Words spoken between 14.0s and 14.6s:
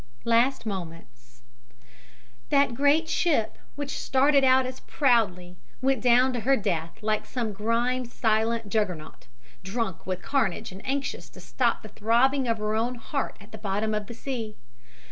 the sea.